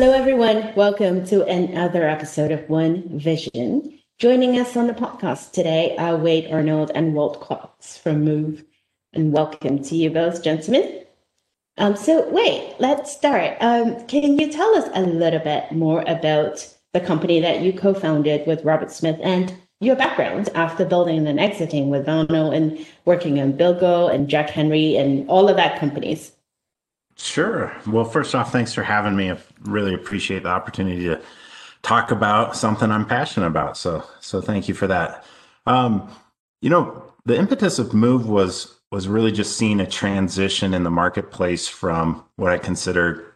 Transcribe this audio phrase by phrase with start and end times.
[0.00, 0.72] Hello, everyone.
[0.76, 3.98] Welcome to another episode of One Vision.
[4.18, 8.64] Joining us on the podcast today are Wade Arnold and Walt Cox from Moov.
[9.12, 11.04] And welcome to you both, gentlemen.
[11.76, 13.58] Um, so, Wade, let's start.
[13.60, 17.92] Um, can you tell us a little bit more about the company that you co
[17.92, 23.38] founded with Robert Smith and your background after building and exiting with Banno and working
[23.38, 26.32] on Bilgo and Jack Henry and all of that companies?
[27.22, 27.76] Sure.
[27.86, 29.30] Well, first off, thanks for having me.
[29.30, 31.20] I really appreciate the opportunity to
[31.82, 33.76] talk about something I'm passionate about.
[33.76, 35.24] So, so thank you for that.
[35.66, 36.10] Um,
[36.62, 40.90] you know, the impetus of Moov was was really just seeing a transition in the
[40.90, 43.34] marketplace from what I consider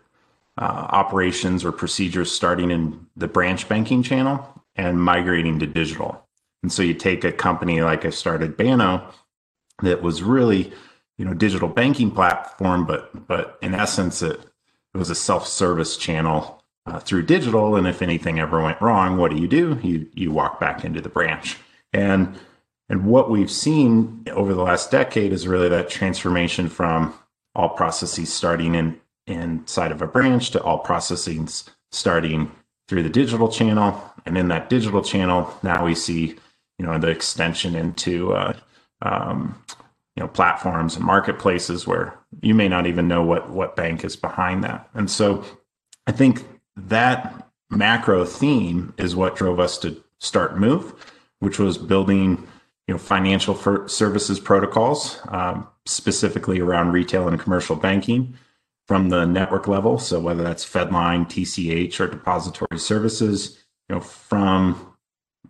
[0.59, 6.27] uh, operations or procedures starting in the branch banking channel and migrating to digital.
[6.63, 9.07] And so you take a company like I started Banno
[9.83, 10.73] that was really
[11.19, 14.41] you know digital banking platform, but but in essence it,
[14.95, 17.77] it was a self service channel uh, through digital.
[17.77, 19.79] And if anything ever went wrong, what do you do?
[19.83, 21.57] You you walk back into the branch
[21.93, 22.37] and
[22.89, 27.15] and what we've seen over the last decade is really that transformation from
[27.55, 32.53] all processes starting in inside of a branch to all processes starting
[32.89, 34.03] through the digital channel.
[34.27, 36.37] And in that digital channel, now we see,
[36.79, 38.55] you know, the extension into uh,
[39.01, 39.63] um,
[40.17, 44.17] you know platforms and marketplaces where you may not even know what what bank is
[44.17, 44.89] behind that.
[44.95, 45.45] And so
[46.07, 46.45] i think
[46.77, 50.95] that macro theme is what drove us to start Moov
[51.41, 52.47] which was building
[52.87, 53.55] you know financial
[53.89, 58.35] services protocols um, specifically around retail and commercial banking
[58.87, 59.99] from the network level.
[59.99, 64.95] So whether that's fedline tch or depository services you know from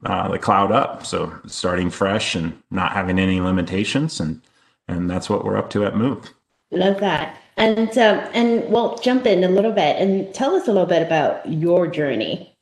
[0.05, 1.07] uh, the cloud up.
[1.07, 4.43] So starting fresh and not having any limitations and
[4.89, 6.29] and that's what we're up to at Moov.
[6.71, 7.39] Love that.
[7.57, 11.03] And um, and well, jump in a little bit and tell us a little bit
[11.03, 12.55] about your journey.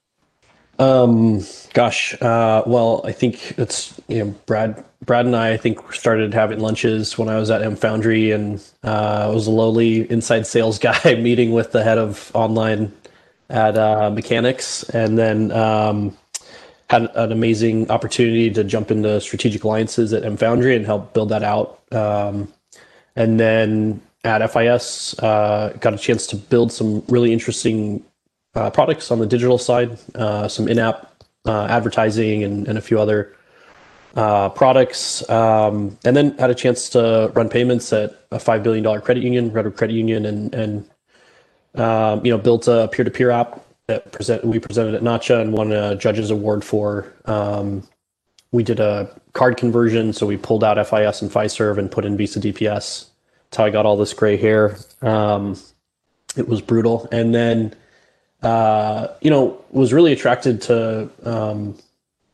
[0.79, 1.41] Um,
[1.75, 6.35] gosh, uh, well, I think it's you know Brad, Brad and I, I think started
[6.35, 10.79] having lunches when I was at mFoundry, and uh, I was a lowly inside sales
[10.81, 12.93] guy meeting with the head of online
[13.49, 16.17] at uh, Mechanics, and then um,
[16.93, 21.43] had an amazing opportunity to jump into strategic alliances at mFoundry and help build that
[21.43, 21.81] out.
[21.91, 22.53] Um,
[23.17, 28.05] and then at FIS, uh, got a chance to build some really interesting
[28.55, 33.01] uh, products on the digital side, uh, some in-app uh, advertising and, and, a few
[33.01, 33.35] other
[34.15, 35.27] uh, products.
[35.31, 39.51] Um, and then had a chance to run payments at a $5 billion credit union,
[39.51, 40.91] Redwood Credit Union, and, and
[41.75, 45.73] um, you know, built a peer-to-peer app that present we presented at NACHA and won
[45.73, 47.13] a judges award for.
[47.25, 47.87] Um,
[48.53, 52.17] we did a card conversion, so we pulled out FIS and Fiserv and put in
[52.17, 53.07] Visa DPS.
[53.45, 54.77] That's how I got all this gray hair.
[55.01, 55.59] Um,
[56.37, 57.75] it was brutal, and then
[58.43, 61.77] uh, you know was really attracted to um,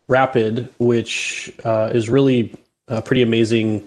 [0.09, 2.55] Rapyd, which uh, is really
[2.89, 3.87] a pretty amazing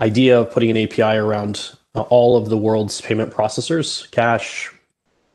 [0.00, 4.70] idea of putting an API around uh, all of the world's payment processors, cash,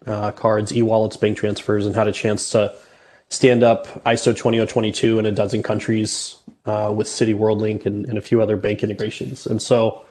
[0.06, 2.74] uh, cards, e-wallets, bank transfers, and had a chance to
[3.30, 8.22] stand up ISO 20022 in a dozen countries uh, with Citi WorldLink and, and, a
[8.22, 9.46] few other bank integrations.
[9.48, 10.06] And so,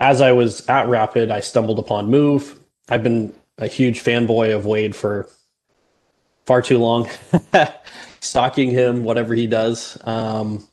[0.00, 2.58] as I was at Rapyd, I stumbled upon Moov.
[2.88, 5.28] I've been a huge fanboy of Wade for
[6.46, 7.08] far too long,
[8.20, 9.98] stalking him, whatever he does.
[10.04, 10.66] Um,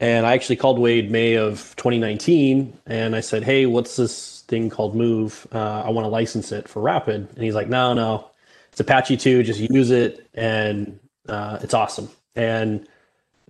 [0.00, 4.70] and I actually called Wade May of 2019, and I said, "Hey, what's this thing
[4.70, 5.46] called Moov.
[5.54, 7.34] Uh, I want to license it for Rapyd.
[7.34, 8.30] And he's like, no, no,
[8.70, 9.42] it's Apache 2.
[9.42, 10.28] Just use it.
[10.34, 10.98] And
[11.28, 12.08] uh, it's awesome.
[12.34, 12.86] And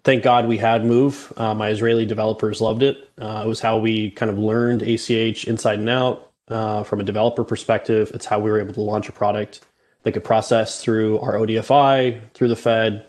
[0.05, 1.39] thank God we had Moov.
[1.39, 3.11] Uh, my Israeli developers loved it.
[3.21, 7.05] Uh, it was how we kind of learned ACH inside and out uh, from a
[7.05, 8.11] developer perspective.
[8.15, 9.61] It's how we were able to launch a product
[10.05, 13.07] that could process through our ODFI, through the Fed,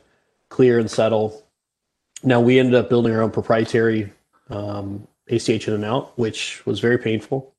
[0.49, 1.45] clear and settle.
[2.23, 4.11] Now we ended up building our own proprietary
[4.49, 7.53] um, ACH in and out, which was very painful.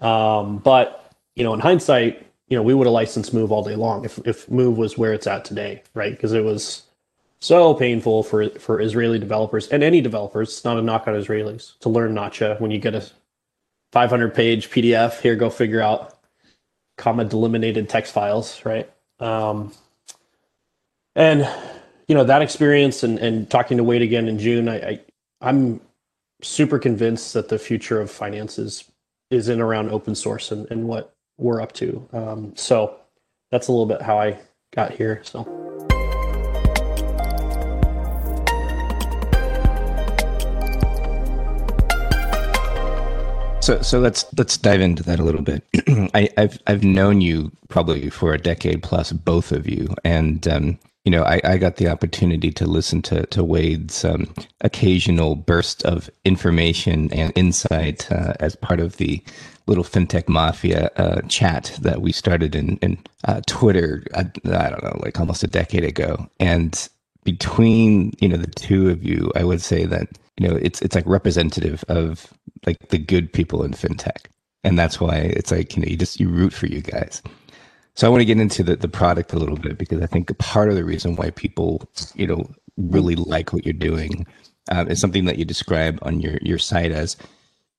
[0.00, 3.76] Um, but you know, in hindsight, you know, we would have licensed Moov all day
[3.76, 6.12] long if if Moov was where it's at today, right?
[6.12, 6.82] Because it was
[7.40, 10.48] so painful for for Israeli developers and any developers.
[10.50, 13.06] It's not a knock on Israelis to learn Nacha when you get a
[13.92, 15.20] 500 page PDF.
[15.20, 16.18] Here, go figure out
[16.96, 18.90] comma delimited text files, right?
[19.20, 19.72] Um,
[21.16, 21.48] and
[22.08, 25.00] you know that experience and and talking to Wade again in June, I, I
[25.40, 25.80] I'm
[26.42, 28.89] super convinced that the future of finances is
[29.30, 32.06] in around open source and, and what we're up to.
[32.12, 32.96] Um, so
[33.50, 34.38] that's a little bit how I
[34.74, 35.20] got here.
[35.24, 35.44] So.
[43.62, 45.62] So so let's let's dive into that a little bit.
[46.14, 50.78] I, have I've known you probably for a decade plus, both of you, and um,
[51.04, 55.84] you know I, I got the opportunity to listen to to Wade's um, occasional burst
[55.84, 59.22] of information and insight uh, as part of the
[59.66, 64.04] little fintech mafia uh, chat that we started in in uh, Twitter.
[64.14, 66.88] I, I don't know, like almost a decade ago, and
[67.24, 70.08] between you know the two of you, I would say that
[70.38, 72.32] you know it's it's like representative of
[72.66, 74.26] like the good people in fintech
[74.64, 77.22] and that's why it's like you know you just you root for you guys
[78.00, 80.36] so i want to get into the, the product a little bit because i think
[80.38, 82.42] part of the reason why people you know
[82.78, 84.26] really like what you're doing
[84.72, 87.16] uh, is something that you describe on your your site as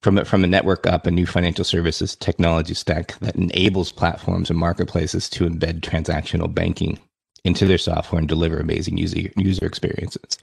[0.03, 4.51] from a, from a network up a new financial services technology stack that enables platforms
[4.51, 6.99] and marketplaces to embed transactional banking
[7.43, 10.37] into their software and deliver amazing user user experiences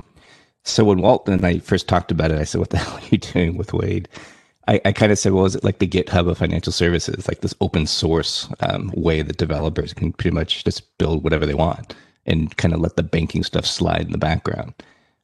[0.64, 3.08] so when Walt and I first talked about it, I said, "What the hell are
[3.10, 4.08] you doing with Wade?"
[4.68, 7.40] I, I kind of said, "Well, is it like the GitHub of financial services, like
[7.40, 11.94] this open source um, way that developers can pretty much just build whatever they want
[12.26, 14.74] and kind of let the banking stuff slide in the background?"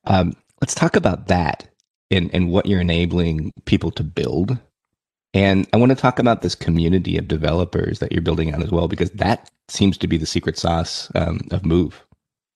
[0.06, 1.68] Um, let's talk about that
[2.10, 4.58] and and what you're enabling people to build.
[5.34, 8.70] And I want to talk about this community of developers that you're building out as
[8.70, 11.94] well, because that seems to be the secret sauce um, of Moov.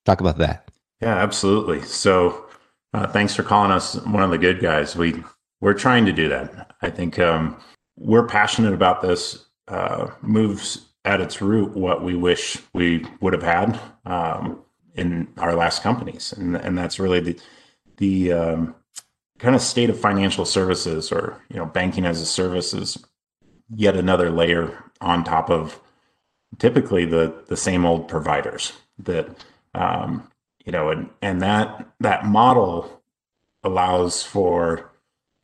[0.06, 0.70] Talk about that.
[1.02, 1.82] Yeah, absolutely.
[1.82, 2.46] So
[2.94, 4.96] uh, thanks for calling us one of the good guys.
[4.96, 5.22] We
[5.60, 6.74] we're trying to do that.
[6.82, 7.60] I think um,
[7.96, 9.46] we're passionate about this.
[9.66, 14.62] Uh, Moov's at its root what we wish we would have had um,
[14.94, 17.40] in our last companies, and and that's really the
[17.96, 18.74] the um,
[19.38, 23.04] kind of state of financial services or you know banking as a service is
[23.74, 25.80] yet another layer on top of
[26.58, 29.44] typically the the same old providers that
[29.74, 30.28] um,
[30.64, 33.02] you know, and and that that model
[33.64, 34.90] allows for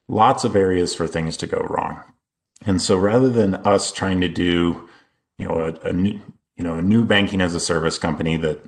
[0.09, 2.03] lots of areas for things to go wrong.
[2.67, 4.89] And so rather than us trying to do,
[5.39, 6.21] you know, a, a new,
[6.57, 8.61] you know, a new banking as a service company that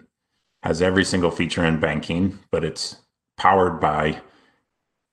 [0.62, 2.96] has every single feature in banking, but it's
[3.36, 4.20] powered by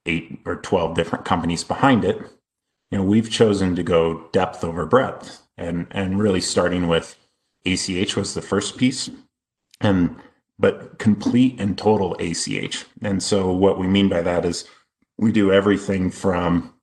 [0.06, 2.18] eight or 12 different companies behind it,
[2.92, 7.16] you know, we've chosen to go depth over breadth and, and really starting with
[7.66, 9.10] ACH was the first piece.
[9.80, 10.16] And
[10.60, 12.86] but complete and total ACH.
[13.02, 14.66] And so what we mean by that is
[15.18, 16.74] we do everything from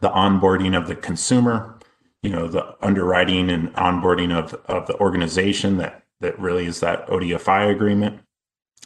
[0.00, 1.78] the onboarding of the consumer,
[2.22, 7.06] you know, the underwriting and onboarding of, of the organization that that really is that
[7.06, 8.20] ODFI agreement,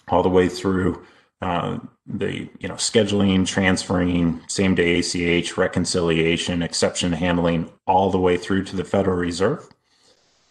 [0.08, 1.04] all the way through
[1.40, 8.36] uh, the you know scheduling, transferring, same day ACH, reconciliation, exception handling, all the way
[8.36, 9.68] through to the Federal Reserve,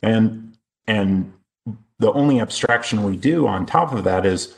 [0.01, 0.57] and
[0.88, 1.33] and
[2.00, 4.57] the only abstraction we do on top of that is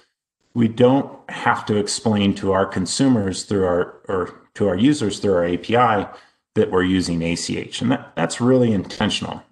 [0.55, 5.33] we don't have to explain to our consumers through our or to our users through
[5.33, 6.09] our API
[6.55, 9.43] that we're using ACH, and that, that's really intentional.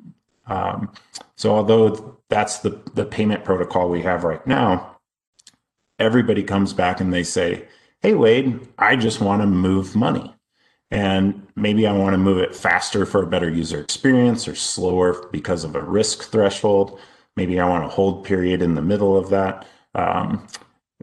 [0.48, 0.92] Um,
[1.36, 4.98] so although that's the the payment protocol we have right now,
[6.00, 7.68] everybody comes back and they say,
[8.02, 10.34] "Hey Wade, I just want to move money."
[10.90, 15.28] And maybe I want to move it faster for a better user experience or slower
[15.32, 17.00] because of a risk threshold
[17.36, 19.66] Maybe I want a hold period in the middle of that.
[19.96, 20.48] Um,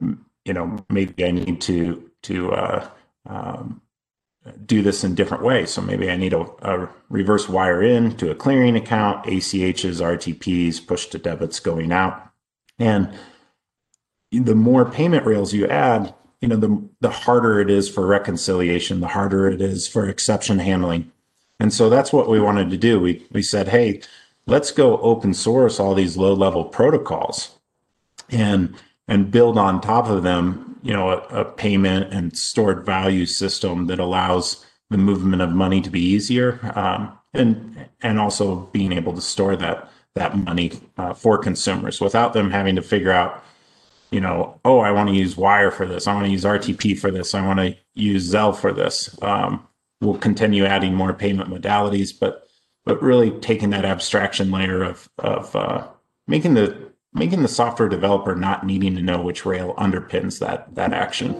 [0.00, 2.88] you know, maybe I need to to uh,
[3.26, 3.80] um,
[4.64, 5.70] do this in different ways.
[5.70, 10.86] So maybe I need a, a, reverse wire in to a clearing account, ACHs, RTPs,
[10.86, 12.30] push to debits going out,
[12.78, 13.12] and
[14.32, 19.00] the more payment rails you add, you know, the the harder it is for reconciliation,
[19.00, 21.10] the harder it is for exception handling.
[21.58, 22.98] And so that's what we wanted to do.
[22.98, 24.00] We we said, hey,
[24.46, 27.58] let's go open source all these low level protocols
[28.30, 28.74] and
[29.10, 33.86] and build on top of them you know a, a, payment and stored value system
[33.88, 39.12] that allows the movement of money to be easier um, and and also being able
[39.12, 43.44] to store that that money uh, for consumers without them having to figure out
[44.10, 46.98] you know oh i want to use wire for this i want to use rtp
[46.98, 49.14] for this i want to use zelle for this.
[49.22, 49.66] Um,
[50.00, 52.46] we'll continue adding more payment modalities but
[52.86, 55.86] but really taking that abstraction layer of of uh,
[56.26, 60.92] making the making the software developer not needing to know which rail underpins that that
[60.92, 61.34] action.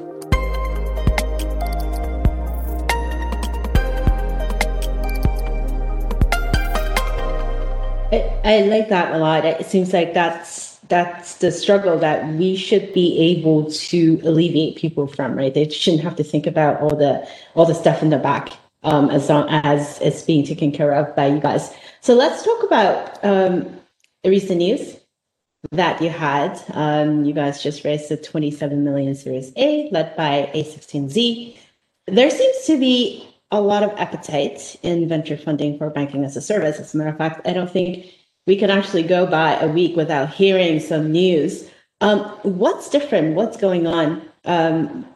[8.42, 9.44] I, like that a lot.
[9.44, 15.06] It seems like that's that's the struggle that we should be able to alleviate people
[15.06, 15.54] from, right?
[15.54, 19.08] They shouldn't have to think about all the all the stuff in the back um,
[19.10, 21.72] as long as it's being taken care of by you guys.
[22.00, 23.80] So let's talk about um,
[24.24, 24.96] recent news
[25.72, 26.62] that you had.
[26.72, 31.58] Um, you guys just raised a 27 million Series A led by A16Z.
[32.06, 36.40] There seems to be a lot of appetite in venture funding for banking as a
[36.40, 36.78] service.
[36.78, 38.06] As a matter of fact, I don't think
[38.46, 41.68] we can actually go by a week without hearing some news.
[42.00, 43.34] Um, what's different?
[43.34, 44.22] What's going on?
[44.44, 45.06] Um,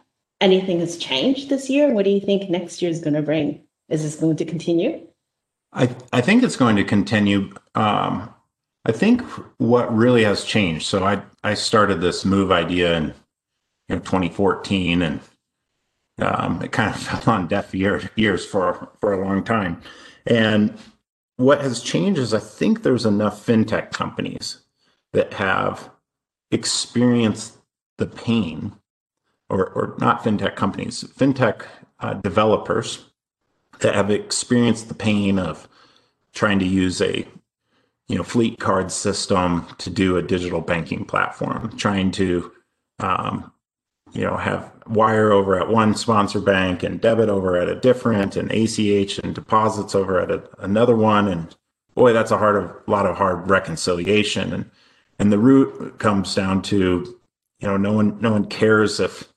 [0.41, 1.91] anything has changed this year?
[1.91, 3.61] What do you think next year is going to bring?
[3.89, 5.07] Is this going to continue?
[5.73, 7.53] I, I think it's going to continue.
[7.73, 8.33] Um,
[8.85, 9.21] I think
[9.57, 10.85] what really has changed.
[10.85, 13.13] So I, I started this Moov idea in
[13.89, 15.19] know, 2014 and
[16.21, 19.81] um, it kind of fell on deaf ear, ears for, for a long time.
[20.25, 20.77] And
[21.37, 24.61] what has changed is I think there's enough fintech companies
[25.13, 25.89] that have
[26.51, 27.57] experienced
[27.97, 28.73] the pain,
[29.49, 31.65] or, or not fintech companies, fintech
[31.99, 33.05] uh, developers
[33.79, 35.67] that have experienced the pain of
[36.33, 37.25] trying to use a
[38.07, 42.51] you know fleet card system to do a digital banking platform trying to
[42.99, 43.51] um,
[44.13, 48.35] you know have wire over at one sponsor bank and debit over at a different
[48.35, 51.27] and ach and deposits over at a, another one.
[51.27, 51.55] And
[51.95, 54.53] boy that's a hard of a lot of hard reconciliation.
[54.53, 54.71] And
[55.19, 57.17] and the root comes down to
[57.59, 59.31] you know no one no one cares if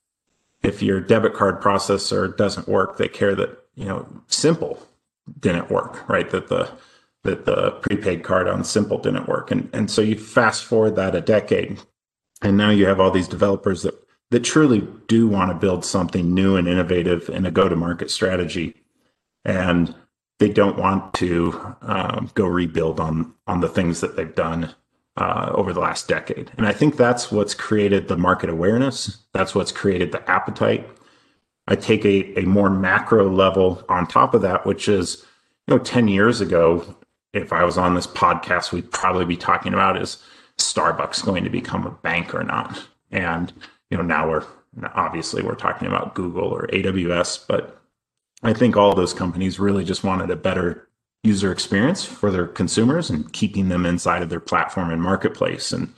[0.63, 2.97] if your debit card processor doesn't work.
[2.97, 4.87] They care that you know simple
[5.41, 6.31] didn't work right?
[6.31, 6.71] That the
[7.29, 9.51] that the prepaid card on simple didn't work.
[9.51, 11.79] And and so you fast forward that a decade
[12.43, 13.95] and now you have all these developers that
[14.31, 18.11] that truly do want to build something new and innovative in a go to market
[18.11, 18.75] strategy.
[19.45, 19.95] And
[20.39, 24.75] they don't want to um, go rebuild on on the things that they've done
[25.17, 26.53] uh, over the last decade.
[26.57, 29.25] And i think that's what's created the market awareness.
[29.33, 30.89] That's what's created the appetite.
[31.67, 35.25] I take a, a more macro level on top of that which is
[35.67, 36.97] you know 10 years ago
[37.33, 40.23] if i was on this podcast we'd probably be talking about is
[40.59, 42.87] starbucks going to become a bank or not.
[43.11, 43.53] And
[43.91, 44.45] you know now we're
[44.95, 47.81] obviously we're talking about google or aws but
[48.43, 50.89] i think all those companies really just wanted a better
[51.23, 55.73] user experience for their consumers and keeping them inside of their platform and marketplace.
[55.73, 55.93] And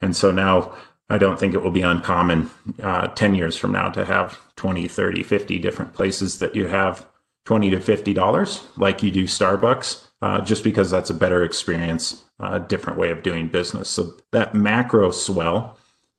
[0.00, 0.76] and so now
[1.08, 2.50] i don't think it will be uncommon
[2.82, 7.06] uh, 10 years from now to have 20 30 50 different places that you have
[7.46, 12.24] 20 to 50 dollars like you do starbucks uh, just because that's a better experience
[12.40, 13.88] a different way of doing business.
[13.88, 15.78] So that macro swell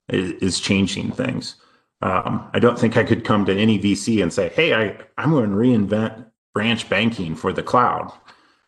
[0.09, 1.55] is, is changing things.
[2.01, 5.31] Um, i don't think i could come to any vc and say hey I, i'm
[5.31, 8.11] going to reinvent branch banking for the cloud.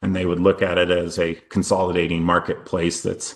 [0.02, 3.36] And they would look at it as a consolidating marketplace that's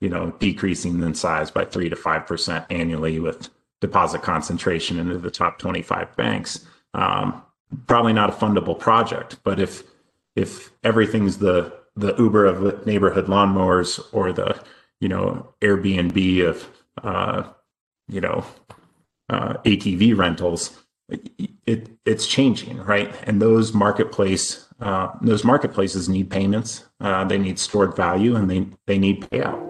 [0.00, 3.48] you know decreasing in size by 3 to 5% annually with
[3.80, 6.64] deposit concentration into the top 25 banks.
[6.94, 7.42] Um,
[7.86, 9.82] probably not a fundable project but if
[10.38, 14.60] if everything's the the uber of neighborhood lawnmowers or the
[15.00, 16.68] you know airbnb of
[17.02, 17.42] uh,
[18.08, 18.44] you know
[19.30, 20.78] uh, atv rentals
[21.66, 27.58] it, it's changing right and those marketplace uh, those marketplaces need payments, uh, they need
[27.58, 29.67] stored value, and they they need payout.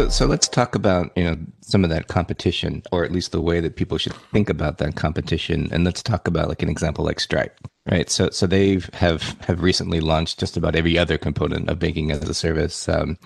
[0.00, 3.40] So, so let's talk about you know some of that competition, or at least the
[3.42, 7.04] way that people should think about that competition, and let's talk about like an example
[7.04, 7.54] like Stripe,
[7.84, 8.08] right?
[8.08, 12.26] So, so they have have recently launched just about every other component of banking as
[12.26, 12.88] a service.
[12.88, 13.18] Um,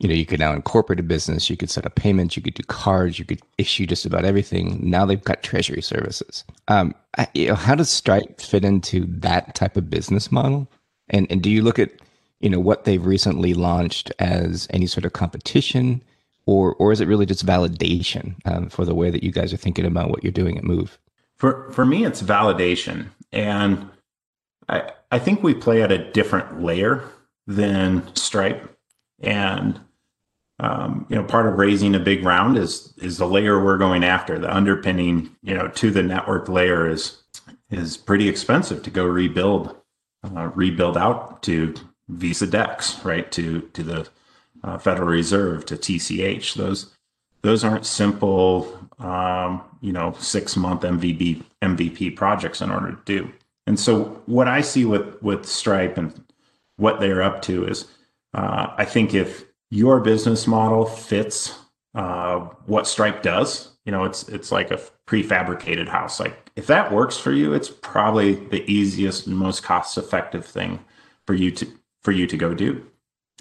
[0.00, 2.54] you know, you could now incorporate a business, you could set up payments, you could
[2.54, 4.80] do cards, you could issue just about everything.
[4.82, 6.42] Now they've got treasury services.
[6.66, 10.68] Um, I, you know, how does Stripe fit into that type of business model?
[11.08, 11.92] And and do you look at
[12.40, 16.02] you know what they've recently launched as any sort of competition,
[16.46, 19.58] or or is it really just validation um, for the way that you guys are
[19.58, 20.96] thinking about what you're doing at Moov?
[21.36, 23.90] For for me, it's validation, and
[24.68, 27.04] I I think we play at a different layer
[27.46, 28.74] than Stripe,
[29.20, 29.80] and
[30.58, 34.04] um, you know, part of raising a big round is is the layer we're going
[34.04, 34.38] after.
[34.38, 37.22] The underpinning, you know, to the network layer is
[37.70, 39.76] is pretty expensive to go rebuild,
[40.24, 41.74] uh, rebuild out to
[42.08, 43.30] Visa Dex, right?
[43.32, 44.08] To to the
[44.66, 46.54] uh, Federal Reserve, to TCH.
[46.54, 46.92] Those
[47.42, 53.32] those aren't simple, um, you know, six month MVP MVP projects in order to do.
[53.66, 56.24] And so, what I see with with Stripe and
[56.76, 57.86] what they're up to is,
[58.34, 61.58] uh, I think if your business model fits
[61.94, 66.20] uh, what Stripe does, you know, it's it's like a prefabricated house.
[66.20, 70.84] Like if that works for you, it's probably the easiest and most cost effective thing
[71.26, 71.66] for you to
[72.02, 72.84] for you to go do.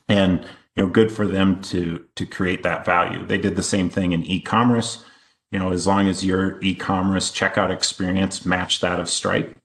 [0.08, 3.26] And you know, good for them to to create that value.
[3.26, 5.06] They did the same thing in e-commerce.
[5.52, 9.58] You know, as long as your e-commerce checkout experience matched that of Stripe,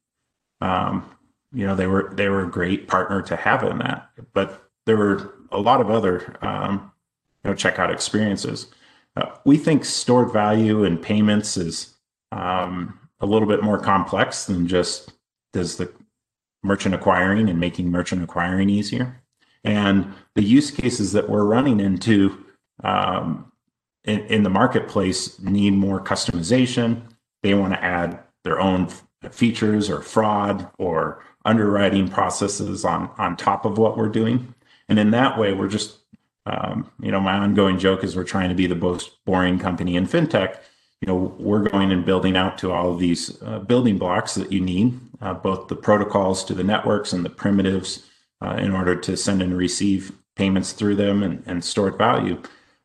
[0.61, 1.17] um,
[1.53, 4.11] you know, they were they were a great partner to have in that.
[4.33, 6.93] But there were a lot of other um,
[7.45, 8.69] you know checkout experiences.
[9.17, 11.97] uh, we think stored value and payments is
[12.33, 15.13] um, a little bit more complex than just
[15.53, 15.93] does the
[16.63, 19.23] merchant acquiring and making merchant acquiring easier.
[19.65, 22.45] And the use cases that we're running into
[22.83, 23.53] um,
[24.05, 27.03] in, in, the marketplace need more customization.
[27.43, 28.89] They want to add their own
[29.31, 34.55] features or fraud or underwriting processes on on top of what we're doing.
[34.89, 35.99] And in that way, we're just
[36.47, 39.97] um, you know my ongoing joke is we're trying to be the most boring company
[39.97, 40.57] in fintech.
[41.03, 44.53] You know, we're going and building out to all of these uh, building blocks that
[44.53, 48.10] you need, uh, both the protocols to the networks and the primitives
[48.43, 52.41] uh, in order to send and receive payments through them and, and stored value.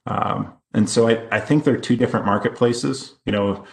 [0.06, 3.16] Um, and so I, I think they're two different marketplaces.
[3.26, 3.66] You know,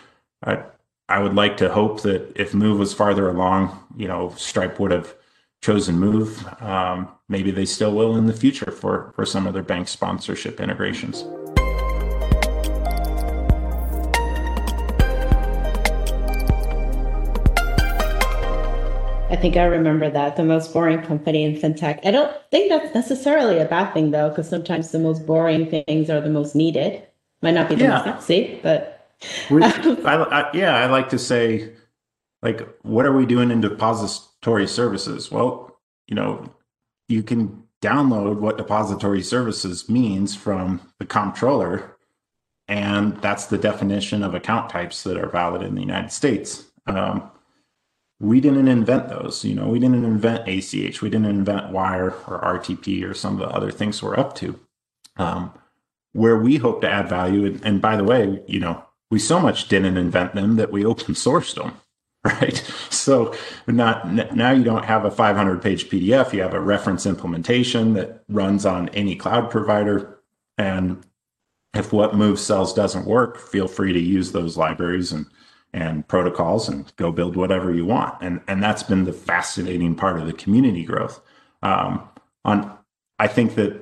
[0.44, 0.62] I,
[1.08, 4.92] I would like to hope that if Moov was farther along, you know, Stripe would
[4.92, 5.14] have
[5.60, 6.62] chosen Moov.
[6.62, 10.60] Um, maybe they still will in the future for for some of their bank sponsorship
[10.60, 11.24] integrations.
[19.42, 21.98] Think I remember that the most boring company in fintech.
[22.06, 26.08] I don't think that's necessarily a bad thing though, because sometimes the most boring things
[26.08, 27.02] are the most needed.
[27.42, 27.90] Might not be the yeah.
[27.90, 29.10] most sexy, but
[29.50, 31.72] I, I, yeah, I like to say,
[32.40, 35.30] like, what are we doing in depository services?
[35.30, 36.48] Well, you know,
[37.08, 41.96] you can download what depository services means from the comptroller,
[42.68, 46.64] and that's the definition of account types that are valid in the United States.
[46.86, 47.28] Um,
[48.22, 49.44] we didn't invent those.
[49.44, 51.02] You know, we didn't invent ACH.
[51.02, 54.58] We didn't invent Wire or RTP or some of the other things we're up to.
[55.16, 55.52] Um,
[56.12, 59.40] where we hope to add value, and, and by the way, you know, we so
[59.40, 61.74] much didn't invent them that we open sourced them,
[62.24, 62.56] right?
[62.90, 63.34] So
[63.66, 66.32] not now you don't have a 500 page PDF.
[66.32, 70.20] You have a reference implementation that runs on any cloud provider,
[70.56, 71.04] and
[71.74, 75.26] if what Moov sells doesn't work, feel free to use those libraries and
[75.72, 78.16] and protocols and go build whatever you want.
[78.20, 81.20] And and that's been the fascinating part of the community growth.
[81.62, 82.08] Um,
[82.44, 82.76] on
[83.18, 83.80] I think that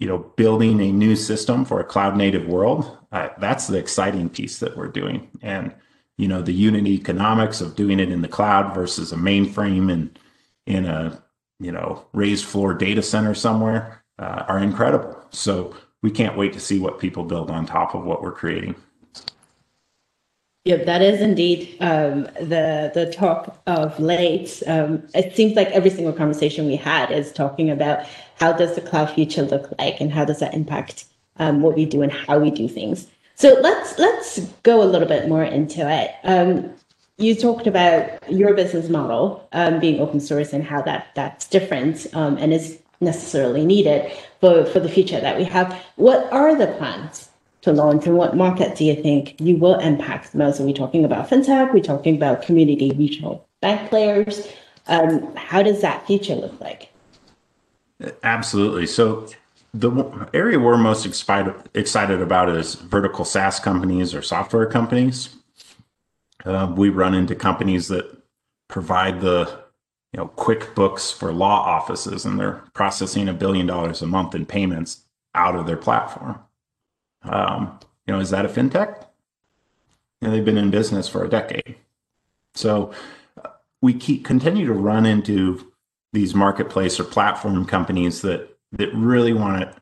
[0.00, 4.28] you know building a new system for a cloud native world uh, that's the exciting
[4.28, 5.72] piece that we're doing and
[6.16, 10.18] you know the unit economics of doing it in the cloud versus a mainframe and
[10.66, 11.22] in a
[11.60, 16.60] you know raised floor data center somewhere uh, are incredible so we can't wait to
[16.60, 18.74] see what people build on top of what we're creating
[20.64, 24.62] yeah, that is indeed um, the the talk of late.
[24.66, 28.06] Um, it seems like every single conversation we had is talking about
[28.38, 31.06] how does the cloud future look like and how does that impact
[31.38, 33.06] um, what we do and how we do things.
[33.36, 36.10] So let's let's go a little bit more into it.
[36.24, 36.74] Um,
[37.16, 42.06] you talked about your business model um, being open source and how that that's different
[42.14, 45.74] um, and is necessarily needed for for the future that we have.
[45.96, 47.29] What are the plans
[47.62, 50.60] to launch and what market do you think you will impact most?
[50.60, 51.68] Are we talking about fintech?
[51.68, 54.48] Are we talking about community regional bank players?
[54.86, 56.90] Um, how does that future look like?
[58.22, 58.86] Absolutely.
[58.86, 59.28] So
[59.74, 65.36] the area we're most excited excited about is vertical SaaS companies or software companies.
[66.44, 68.06] Uh, we run into companies that
[68.68, 69.60] provide the
[70.12, 74.46] you know QuickBooks for law offices, and they're processing a billion dollars a month in
[74.46, 76.40] payments out of their platform.
[77.22, 79.06] Um, you know, is that a fintech?
[80.22, 81.76] Know, they've been in business for a decade.
[82.54, 82.92] So
[83.42, 85.72] uh, we keep continue to run into
[86.12, 89.80] these marketplace or platform companies that that really want to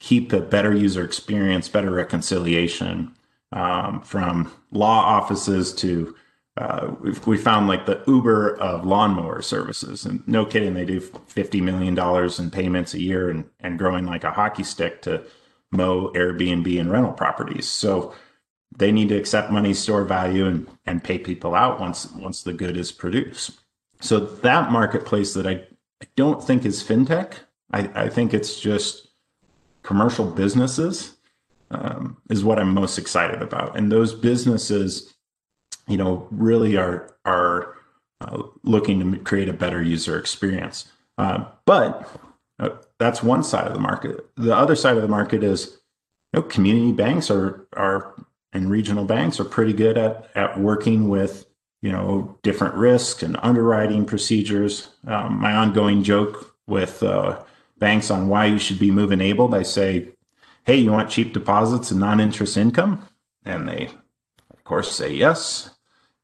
[0.00, 3.14] keep a better user experience, better reconciliation
[3.52, 6.14] um, from law offices to
[6.58, 6.94] uh,
[7.26, 10.06] we found like the Uber of lawnmower services.
[10.06, 11.98] And no kidding, they do $50 million
[12.38, 15.22] in payments a year and, and growing like a hockey stick to
[15.76, 17.68] mow Airbnb and rental properties.
[17.68, 18.14] So
[18.76, 22.52] they need to accept money, store value, and and pay people out once once the
[22.52, 23.60] good is produced.
[24.00, 25.64] So that marketplace that I,
[26.02, 27.34] I don't think is fintech.
[27.72, 29.08] I, I think it's just
[29.82, 31.14] commercial businesses
[31.70, 33.76] um, is what I'm most excited about.
[33.76, 35.14] And those businesses,
[35.88, 37.74] you know, really are are
[38.20, 40.86] uh, looking to create a better user experience.
[41.18, 42.08] Uh, but
[42.58, 44.26] uh, that's one side of the market.
[44.36, 45.78] The other side of the market is
[46.32, 48.14] you know, community banks are are
[48.52, 51.46] and regional banks are pretty good at at working with
[51.82, 54.88] you know different risks and underwriting procedures.
[55.06, 57.38] Um, my ongoing joke with uh,
[57.78, 60.08] banks on why you should be Moov enabled, I say,
[60.64, 63.06] "Hey, you want cheap deposits and non-interest income?"
[63.44, 63.90] And they,
[64.50, 65.70] of course, say yes.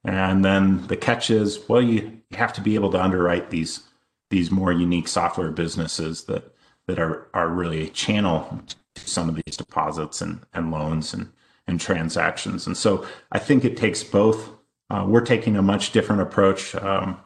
[0.04, 3.84] And then the catch is, well, you, you have to be able to underwrite these
[4.30, 6.51] these more unique software businesses that
[6.86, 8.60] that are are really a channel
[8.94, 11.32] to some of these deposits and, and loans and,
[11.66, 12.66] and transactions.
[12.66, 14.50] And so I think it takes both.
[14.90, 16.74] Uh, we're taking a much different approach.
[16.74, 17.18] Um,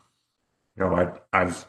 [0.77, 1.67] you know, I, I've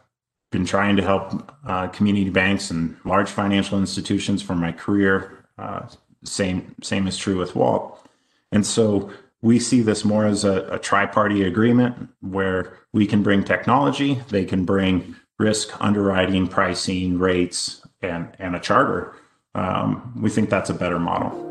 [0.51, 5.45] been trying to help uh, community banks and large financial institutions for my career.
[5.57, 5.87] Uh,
[6.23, 8.05] same same is true with Walt.
[8.51, 13.43] And so we see this more as a, a tri-party agreement where we can bring
[13.43, 19.15] technology, they can bring risk underwriting, pricing, rates, and and a charter.
[19.55, 21.45] Um, we think that's a better model.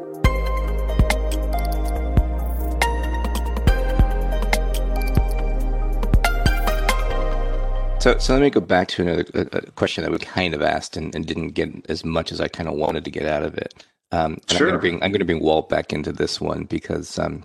[8.00, 10.62] So, so let me go back to another a, a question that we kind of
[10.62, 13.42] asked and, and, didn't get as much as I kind of wanted to get out
[13.42, 13.84] of it.
[14.12, 14.58] Um, sure.
[14.58, 17.42] I'm going to bring I'm going to bring Walt back into this one because um,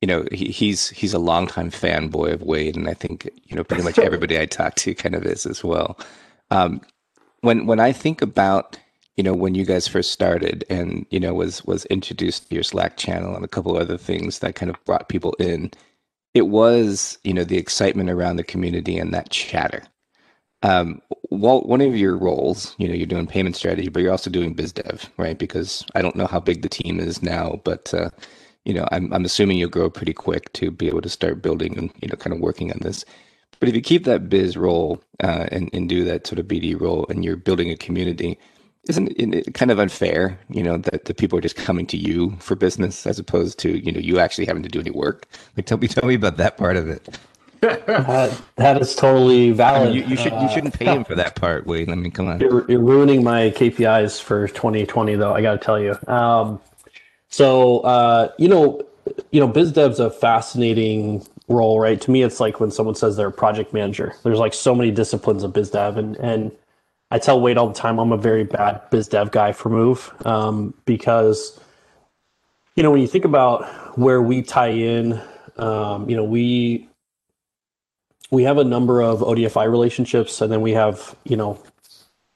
[0.00, 3.64] you know he, he's he's a longtime fanboy of Wade, and I think you know
[3.64, 5.98] pretty much everybody I talk to kind of is as well.
[6.50, 6.80] Um,
[7.40, 8.78] when when I think about
[9.16, 12.64] you know when you guys first started and you know was was introduced to your
[12.64, 15.70] Slack channel and a couple other things that kind of brought people in,
[16.34, 19.82] it was you know the excitement around the community and that chatter
[20.62, 24.30] um, Walt, one of your roles, you know, you're doing payment strategy, but you're also
[24.30, 25.38] doing biz dev, right?
[25.38, 28.10] Because I don't know how big the team is now, but uh,
[28.66, 31.78] you know, I'm I'm assuming you'll grow pretty quick to be able to start building
[31.78, 33.04] and you know, kind of working on this.
[33.58, 36.78] But if you keep that biz role uh, and and do that sort of BD
[36.78, 38.38] role, and you're building a community,
[38.88, 42.36] isn't it kind of unfair, you know, that the people are just coming to you
[42.40, 45.26] for business as opposed to you know you actually having to do any work?
[45.56, 47.18] Like, tell me, tell me about that part of it
[47.60, 49.88] that, that is totally valid.
[49.88, 51.88] I mean, you, you, should you shouldn't pay him for that part, Wade.
[51.88, 52.40] I mean, come on.
[52.46, 55.32] You're, you're ruining my KPIs for 2020, though.
[55.32, 55.96] I got to tell you.
[56.06, 56.60] Um,
[57.36, 58.80] so uh, you know,
[59.30, 62.00] you know, biz dev's a fascinating role, right?
[62.00, 64.14] To me, it's like when someone says they're a project manager.
[64.22, 66.50] There's like so many disciplines of biz dev, and and
[67.10, 70.24] I tell Wade all the time I'm a very bad biz dev guy for Moov
[70.24, 71.60] um, because
[72.74, 75.20] you know when you think about where we tie in,
[75.58, 76.88] um, you know, we
[78.30, 81.62] we have a number of ODFI relationships, and then we have you know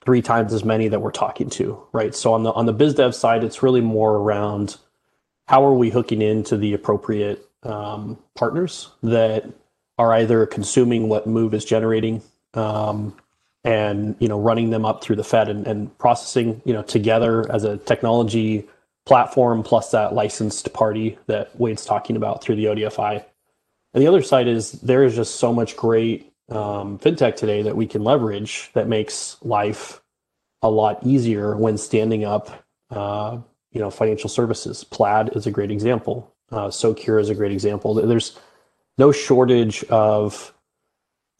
[0.04, 2.14] three times as many that we're talking to, right?
[2.14, 4.76] So on the on the biz dev side, it's really more around
[5.50, 9.44] how are we hooking into the appropriate um, partners that
[9.98, 12.22] are either consuming what Moov is generating
[12.54, 13.16] um,
[13.64, 17.50] and you know running them up through the Fed and, and processing you know together
[17.50, 18.68] as a technology
[19.06, 23.24] platform plus that licensed party that Wade's talking about through the ODFI.
[23.92, 27.74] And the other side is there is just so much great um, fintech today that
[27.74, 30.00] we can leverage that makes life
[30.62, 33.38] a lot easier when standing up, uh,
[33.72, 34.84] you know, financial services.
[34.84, 36.34] Plaid is a great example.
[36.50, 37.94] Uh, Socure is a great example.
[37.94, 38.38] There's
[38.98, 40.52] no shortage of,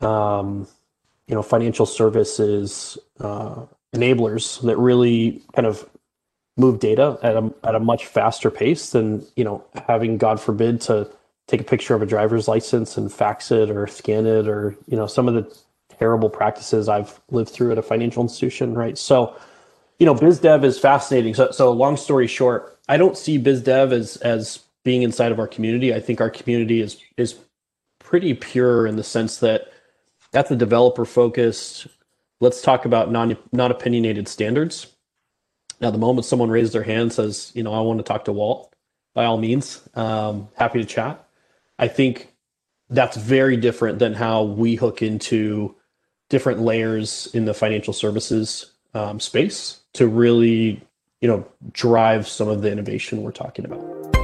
[0.01, 0.69] um,
[1.27, 5.89] you know, financial services uh, enablers that really kind of
[6.57, 10.81] move data at a at a much faster pace than you know having, God forbid,
[10.83, 11.11] to
[11.49, 14.97] take a picture of a driver's license and fax it or scan it or you
[14.97, 15.57] know some of the
[15.99, 18.97] terrible practices I've lived through at a financial institution, right?
[18.97, 19.37] So,
[20.01, 21.35] you know, biz dev is fascinating.
[21.35, 25.39] So, so long story short, I don't see biz dev as as being inside of
[25.39, 25.95] our community.
[25.95, 27.37] I think our community is is
[28.01, 29.73] pretty pure in the sense that
[30.33, 31.87] that's the developer focused.
[32.41, 34.87] Let's talk about non non opinionated standards.
[35.81, 38.33] Now, the moment someone raises their hand says, you know, I want to talk to
[38.33, 38.75] Walt,
[39.15, 41.27] by all means, um, happy to chat.
[41.79, 42.35] I think
[42.91, 45.75] that's very different than how we hook into
[46.29, 50.81] different layers in the financial services um, space to really,
[51.21, 54.20] you know, drive some of the innovation we're talking about.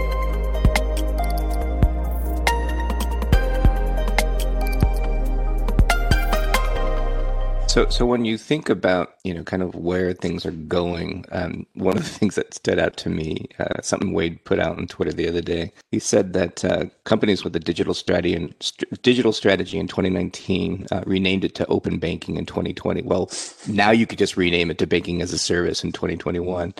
[7.76, 11.66] So, so when you think about, you know, kind of where things are going, um,
[11.74, 14.86] one of the things that stood out to me, uh, something Wade put out on
[14.86, 19.02] Twitter the other day, he said that uh, companies with a digital strategy and st-
[19.02, 23.02] digital strategy in 2019 uh, renamed it to open banking in 2020.
[23.02, 23.30] Well,
[23.68, 26.72] now you could just rename it to banking as a service in 2021.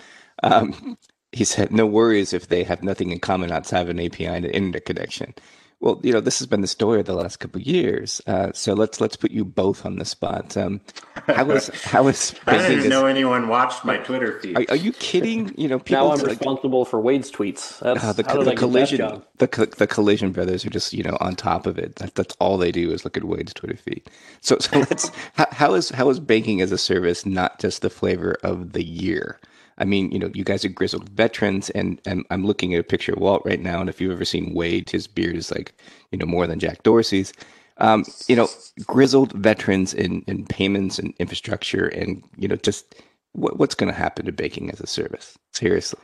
[0.45, 0.97] Um,
[1.31, 4.47] he said, no worries if they have nothing in common outside of an API and
[4.47, 5.35] an internet connection.
[5.81, 8.23] Well, you know, this has been the story of the last couple of years.
[8.27, 10.57] Uh, so let's let's put you both on the spot.
[10.57, 10.81] Um,
[11.27, 14.57] how is how is I didn't know anyone watched my Twitter feed.
[14.57, 15.53] Are, are you kidding?
[15.59, 17.85] You know, people now I'm like, responsible for Wade's tweets.
[17.85, 21.79] Uh, the, the collision, the the collision brothers are just you know on top of
[21.79, 21.97] it.
[21.97, 24.09] That, that's all they do is look at Wade's Twitter feed.
[24.41, 27.91] So so let's how, how is how is banking as a service not just the
[27.91, 29.39] flavor of the year?
[29.79, 32.85] I mean, you know, you guys are grizzled veterans, and, and I'm looking at a
[32.85, 35.75] picture of Walt right now, and if you've ever seen Wade, his beard is like,
[36.13, 37.33] you know, more than Jack Dorsey's.
[37.79, 38.49] Um, you know,
[38.87, 42.95] grizzled veterans in, in payments and infrastructure, and you know, just
[43.33, 45.37] what, what's going to happen to banking as a service?
[45.53, 46.01] Seriously.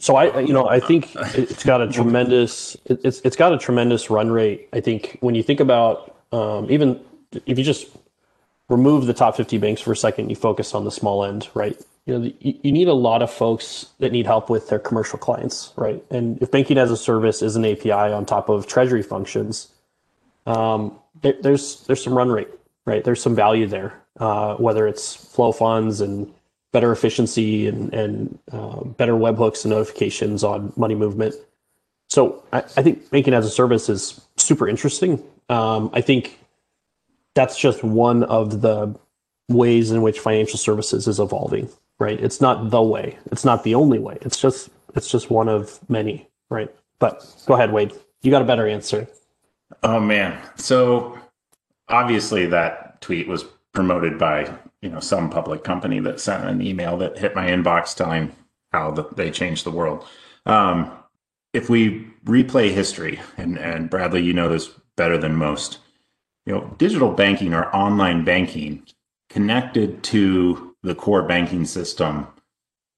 [0.00, 4.10] So I, you know, I think it's got a tremendous, it's it's got a tremendous
[4.10, 4.68] run rate.
[4.72, 7.00] I think when you think about um, even
[7.46, 7.86] if you just
[8.68, 11.78] remove the top 50 banks for a second, you focus on the small end, right?
[12.06, 15.72] You know, you, need a lot of folks that need help with their commercial clients,
[15.76, 16.04] right?
[16.10, 19.68] And if banking as a service is an API on top of treasury functions,
[20.46, 22.48] um, there, there's there's some run rate,
[22.84, 23.02] right?
[23.02, 26.30] There's some value there, uh, whether it's flow funds and
[26.72, 31.34] better efficiency and, and uh, better webhooks and notifications on money movement.
[32.08, 35.22] So I, I, think banking as a service is super interesting.
[35.48, 36.38] Um, I think
[37.34, 38.94] that's just one of the
[39.48, 41.68] ways in which financial services is evolving.
[41.98, 42.20] Right?
[42.20, 43.18] It's not the way.
[43.30, 44.18] It's not the only way.
[44.22, 46.28] It's just it's just one of many.
[46.50, 46.74] Right?
[46.98, 47.92] But go ahead, Wade.
[48.22, 49.06] You got a better answer.
[49.82, 50.40] Oh man.
[50.56, 51.18] So
[51.88, 56.96] obviously that tweet was promoted by you know some public company that sent an email
[56.98, 58.34] that hit my inbox telling
[58.72, 60.04] how the, they changed the world.
[60.46, 60.90] Um,
[61.52, 65.78] if we replay history, and, and Bradley, you know this better than most,
[66.46, 68.86] you know, digital banking or online banking
[69.30, 72.26] connected to the core banking system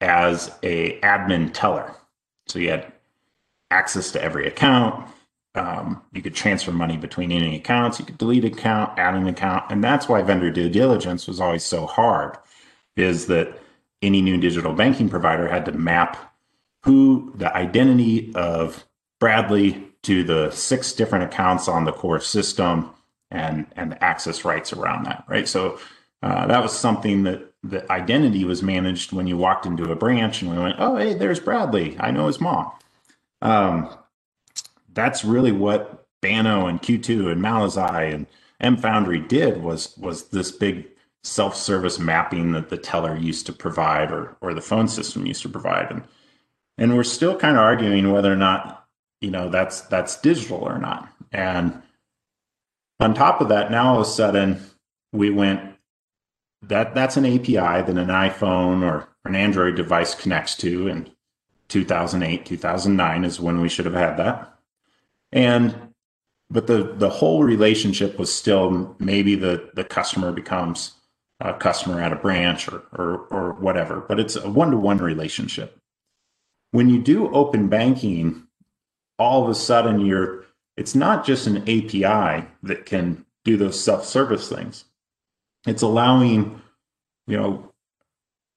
[0.00, 1.94] as a admin teller.
[2.46, 2.92] So you had
[3.70, 5.08] access to every account,
[5.56, 7.98] um, you could transfer money between any accounts.
[7.98, 11.40] You could delete an account, add an account, and that's why vendor due diligence was
[11.40, 12.36] always so hard.
[12.96, 13.58] Is that
[14.02, 16.34] any new digital banking provider had to map
[16.82, 18.84] who the identity of
[19.18, 22.90] Bradley to the six different accounts on the core system
[23.30, 25.48] and and the access rights around that, right?
[25.48, 25.78] So
[26.22, 30.42] uh, that was something that the identity was managed when you walked into a branch
[30.42, 31.96] and we went, oh hey, there's Bradley.
[31.98, 32.70] I know his mom.
[33.42, 33.96] Um,
[34.92, 38.26] that's really what Banno and Q2 and Malauzai and
[38.62, 40.88] mFoundry did was was this big
[41.22, 45.48] self-service mapping that the teller used to provide or or the phone system used to
[45.48, 46.02] provide and
[46.78, 48.86] and we're still kind of arguing whether or not
[49.20, 51.82] you know that's that's digital or not and
[53.00, 54.60] on top of that now all of a sudden
[55.12, 55.60] we went
[56.62, 61.10] that that's an api that an iphone or an android device connects to and
[61.68, 64.54] 2008 2009 is when we should have had that.
[65.32, 65.92] And
[66.48, 70.92] but the the whole relationship was still maybe the the customer becomes
[71.40, 75.78] a customer at a branch or or, or whatever but it's a one-to-one relationship.
[76.70, 78.46] When you do open banking
[79.18, 80.45] all of a sudden you're
[80.76, 84.84] it's not just an api that can do those self-service things
[85.66, 86.60] it's allowing
[87.26, 87.72] you know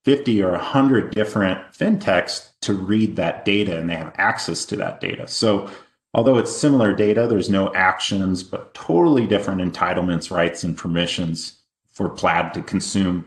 [0.06, 5.02] 50 or 100 different fintechs to read that data and they have access to that
[5.02, 5.70] data so
[6.14, 11.60] Although it's similar data, there's no actions, but totally different entitlements, rights, and permissions
[11.92, 13.26] for Plaid to consume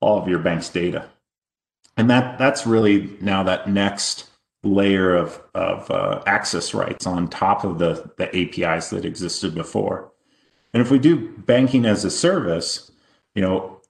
[0.00, 1.08] all of your bank's data.
[1.96, 4.27] And that that's really now that next
[4.62, 10.10] layer of, of uh, access rights on top of the, the APIs that existed before.
[10.74, 12.90] And if we do banking as a service,
[13.34, 13.80] you know,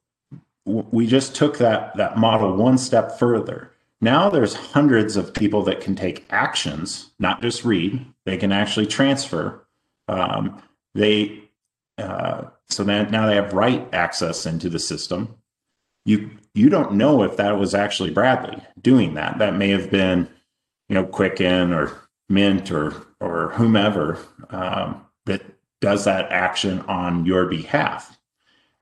[0.64, 5.80] we just took that that model one step further now there's hundreds of people that
[5.80, 8.04] can take actions, not just read.
[8.24, 9.66] They can actually transfer.
[10.06, 10.62] Um,
[10.94, 11.42] they
[11.98, 15.34] uh, so then now they have write access into the system.
[16.04, 19.38] You you don't know if that was actually Bradley doing that.
[19.38, 20.28] That may have been
[20.88, 21.92] you know Quicken or
[22.28, 24.18] Mint or or whomever
[24.50, 25.42] um, that
[25.80, 28.18] does that action on your behalf.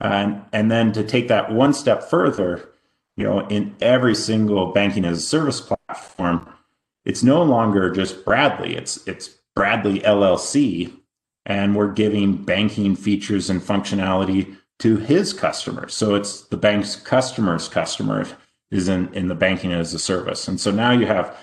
[0.01, 2.69] And and then to take that one step further,
[3.17, 6.49] you know, in every single banking as a service platform,
[7.05, 8.77] it's no longer just Bradley.
[8.77, 10.93] It's it's Bradley LLC,
[11.47, 15.95] and we're giving banking features and functionality to his customers.
[15.95, 18.27] So it's the bank's customers' customer
[18.71, 20.49] is in, in the banking as a service.
[20.49, 21.35] And so now you have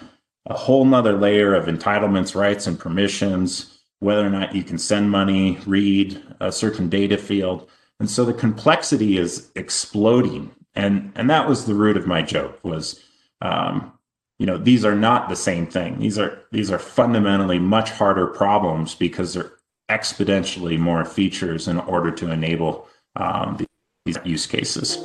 [0.45, 5.09] a whole nother layer of entitlements, rights, and permissions, whether or not you can send
[5.09, 7.69] money, read a certain data field.
[7.99, 10.53] And so the complexity is exploding.
[10.75, 13.01] And and that was the root of my joke was
[13.41, 13.93] um,
[14.39, 15.99] you know these are not the same thing.
[15.99, 19.53] These are these are fundamentally much harder problems because they're
[19.89, 23.57] exponentially more features in order to enable um,
[24.05, 24.97] these use cases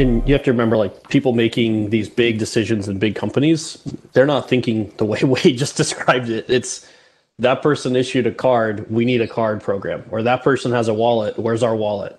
[0.00, 3.80] and you have to remember like people making these big decisions in big companies
[4.12, 6.86] they're not thinking the way wade just described it it's
[7.40, 8.90] that person issued a card.
[8.90, 10.04] We need a card program.
[10.10, 11.38] Or that person has a wallet.
[11.38, 12.18] Where's our wallet?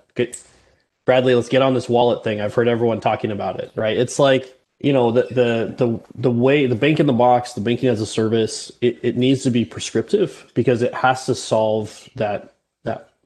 [1.05, 2.41] Bradley, let's get on this wallet thing.
[2.41, 3.97] I've heard everyone talking about it, right?
[3.97, 7.61] It's like you know the the the the way the bank in the box, the
[7.61, 12.07] banking as a service, it, it needs to be prescriptive because it has to solve
[12.15, 12.55] that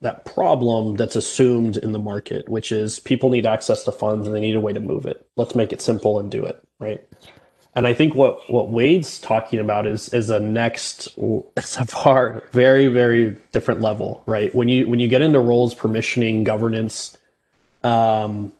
[0.01, 4.35] that problem that's assumed in the market, which is people need access to funds and
[4.35, 5.25] they need a way to move it.
[5.35, 7.03] Let's make it simple and do it right.
[7.75, 11.09] And I think what what Wade's talking about is is a next
[11.57, 14.53] it's a far very very different level, right?
[14.55, 17.17] When you when you get into roles permissioning governance,
[17.83, 18.53] um,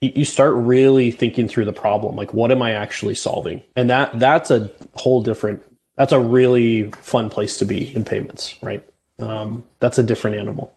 [0.00, 3.62] you, you start really thinking through the problem, like what am I actually solving?
[3.76, 5.62] And that that's a whole different
[5.96, 8.86] that's a really fun place to be in payments, right?
[9.18, 10.72] Um, that's a different animal.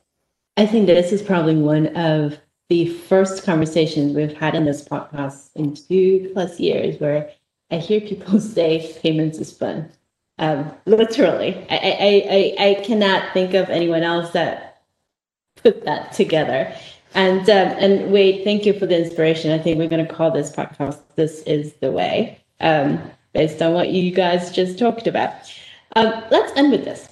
[0.57, 2.37] I think this is probably one of
[2.69, 7.29] the first conversations we've had in this podcast in two plus years where
[7.71, 9.89] I hear people say payments is fun.
[10.37, 14.83] Um, literally, I, I, I, I cannot think of anyone else that
[15.55, 16.73] put that together.
[17.13, 19.51] And um, and Wade, thank you for the inspiration.
[19.51, 23.01] I think we're going to call this podcast "This Is the Way," um,
[23.33, 25.33] based on what you guys just talked about.
[25.95, 27.09] Um, let's end with this,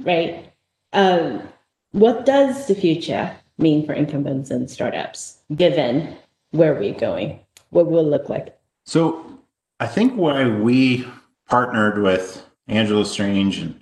[0.00, 0.50] right?
[0.94, 1.42] Um,
[1.90, 6.16] what does the future mean for incumbents and startups, given
[6.52, 7.40] where we're going?
[7.70, 8.58] What will it look like?
[8.86, 9.38] So,
[9.80, 11.06] I think why we
[11.48, 13.80] partnered with Angela Strange and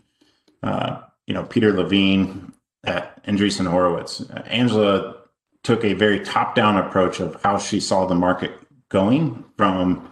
[0.63, 2.53] uh, you know Peter Levine
[2.85, 4.23] at Andreessen Horowitz.
[4.47, 5.17] Angela
[5.63, 8.53] took a very top-down approach of how she saw the market
[8.89, 10.11] going from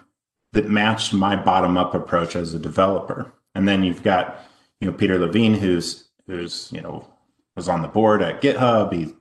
[0.52, 3.32] that matched my bottom-up approach as a developer.
[3.54, 4.44] And then you've got
[4.80, 7.06] you know Peter Levine, who's who's you know
[7.56, 8.92] was on the board at GitHub.
[8.92, 9.12] He's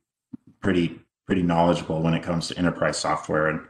[0.62, 3.62] pretty pretty knowledgeable when it comes to enterprise software and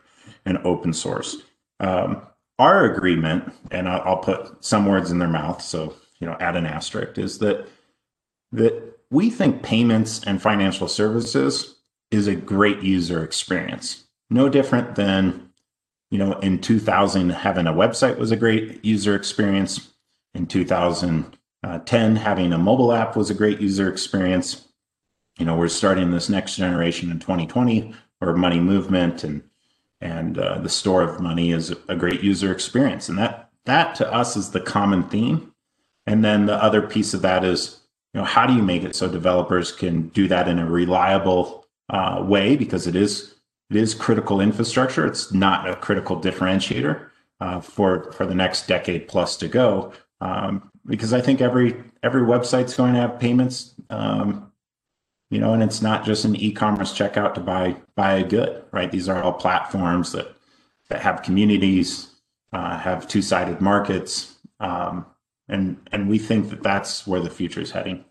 [0.45, 1.37] and open source.
[1.79, 2.21] Um,
[2.57, 6.55] our agreement, and I'll, I'll put some words in their mouth, so you know, add
[6.55, 7.67] an asterisk, is that
[8.51, 11.75] that we think payments and financial services
[12.11, 14.05] is a great user experience.
[14.29, 15.49] No different than,
[16.11, 19.89] you know, in 2000 having a website was a great user experience.
[20.35, 20.45] In
[21.63, 24.67] 2010 having a mobile app was a great user experience.
[25.37, 29.43] You know, we're starting this next generation in 2020 where money movement and
[30.01, 34.13] and uh, the store of money is a great user experience, and that that to
[34.13, 35.53] us is the common theme.
[36.07, 37.81] And then the other piece of that is,
[38.13, 41.67] you know, how do you make it so developers can do that in a reliable
[41.89, 43.35] uh, way because it is
[43.69, 45.05] it is critical infrastructure.
[45.05, 47.09] It's not a critical differentiator
[47.41, 49.91] uh, for for the next decade plus to go.
[50.21, 53.73] Um, because I think every every website's going to have payments.
[53.89, 54.51] Um,
[55.29, 58.91] you know, and it's not just an e-commerce checkout to buy buy a good, right?
[58.91, 60.35] These are all platforms that
[60.89, 62.09] that have communities,
[62.51, 65.05] uh, have two-sided markets, um,
[65.47, 68.05] and and we think that that's where the future is heading.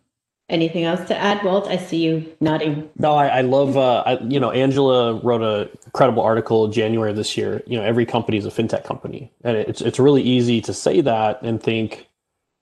[0.49, 1.69] Anything else to add, Walt?
[1.69, 2.89] I see you nodding.
[2.97, 3.77] No, I, I love.
[3.77, 7.63] Uh, I, you know, Angela wrote a incredible article January of this year.
[7.67, 11.03] You know, every company is a fintech company, and it's it's really easy to say
[11.03, 12.08] that and think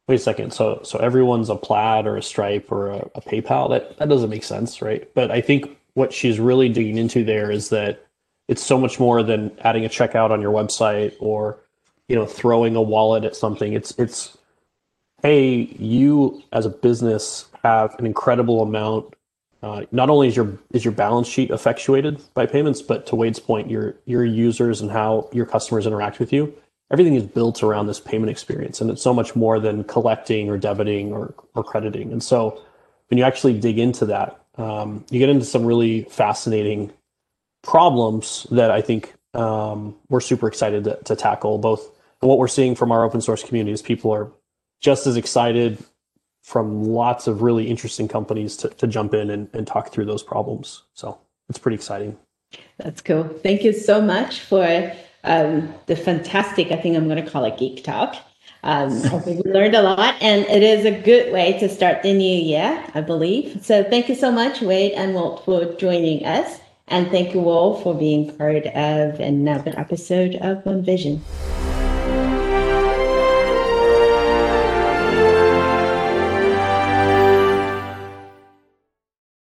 [0.08, 0.52] wait a second.
[0.52, 3.70] So so everyone's a plaid or a stripe or a, a, paypal?
[3.70, 5.08] That that doesn't make sense right?
[5.14, 8.06] But i think what she's really digging into there is that
[8.48, 11.58] it's so much more than adding a checkout on your website or
[12.08, 13.72] you know throwing a wallet at something.
[13.72, 14.36] It's it's
[15.22, 19.14] hey you as a business have an incredible amount
[19.62, 23.40] uh, not only is your is your balance sheet effectuated by payments but to wade's
[23.40, 26.54] point your your users and how your customers interact with you
[26.90, 30.59] everything is built around this payment experience and it's so much more than collecting or
[30.59, 32.12] debiting or, or crediting.
[32.12, 32.62] And so
[33.09, 36.90] when you actually dig into that um, you get into some really fascinating
[37.62, 41.59] problems that i think um, we're super excited to, to tackle.
[41.59, 44.33] Both what we're seeing from our open source community is people are
[44.81, 45.79] just as excited
[46.42, 50.22] from lots of really interesting companies to, to jump in and, and talk through those
[50.22, 50.85] problems.
[50.94, 51.18] So
[51.49, 52.16] it's pretty exciting.
[52.79, 53.25] That's cool.
[53.25, 54.92] Thank you so much for
[55.26, 58.16] um, the fantastic, I think I'm going to call it Geek Talk.
[58.62, 62.02] Um, I think we learned a lot, and it is a good way to start
[62.02, 63.64] the new year, I believe.
[63.64, 66.60] So thank you so much, Wade and Walt, for joining us.
[66.88, 71.22] And thank you all for being part of another episode of One Vision.